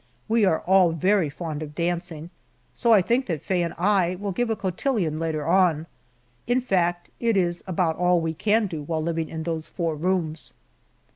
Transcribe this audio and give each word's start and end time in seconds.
We 0.27 0.45
are 0.45 0.61
all 0.61 0.93
very 0.93 1.29
fond 1.29 1.61
of 1.61 1.75
dancing, 1.75 2.31
so 2.73 2.91
I 2.91 3.03
think 3.03 3.27
that 3.27 3.43
Faye 3.43 3.61
and 3.61 3.75
I 3.77 4.15
will 4.19 4.31
give 4.31 4.49
a 4.49 4.55
cotillon 4.55 5.19
later 5.19 5.45
on. 5.45 5.85
In 6.47 6.59
fact, 6.59 7.11
it 7.19 7.37
is 7.37 7.63
about 7.67 7.97
all 7.97 8.19
we 8.19 8.33
can 8.33 8.65
do 8.65 8.81
while 8.81 9.03
living 9.03 9.29
in 9.29 9.43
those 9.43 9.67
four 9.67 9.95
rooms. 9.95 10.53